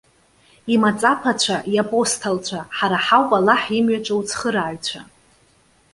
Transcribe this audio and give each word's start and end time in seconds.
Имаҵаԥацәа, 0.73 1.55
иапостолцәа. 1.75 2.59
ҳара 2.77 2.97
ҳауп 3.05 3.29
Аллаҳ 3.37 3.63
имҩаҿы 3.77 4.13
уцхырааҩцәа. 4.19 5.01